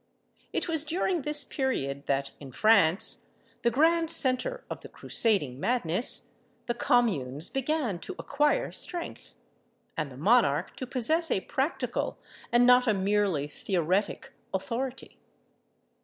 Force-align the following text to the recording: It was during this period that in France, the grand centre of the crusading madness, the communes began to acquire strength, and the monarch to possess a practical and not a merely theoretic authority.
It 0.51 0.67
was 0.67 0.83
during 0.83 1.21
this 1.21 1.43
period 1.43 2.07
that 2.07 2.31
in 2.39 2.51
France, 2.51 3.27
the 3.61 3.69
grand 3.69 4.09
centre 4.09 4.63
of 4.67 4.81
the 4.81 4.89
crusading 4.89 5.59
madness, 5.59 6.33
the 6.65 6.73
communes 6.73 7.51
began 7.51 7.99
to 7.99 8.15
acquire 8.17 8.71
strength, 8.71 9.35
and 9.95 10.11
the 10.11 10.17
monarch 10.17 10.75
to 10.77 10.87
possess 10.87 11.29
a 11.29 11.41
practical 11.41 12.17
and 12.51 12.65
not 12.65 12.87
a 12.87 12.95
merely 12.95 13.47
theoretic 13.47 14.33
authority. 14.55 15.19